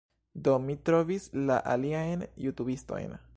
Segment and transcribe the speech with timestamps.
[0.47, 3.19] Do, mi trovis la aliajn jutubistojn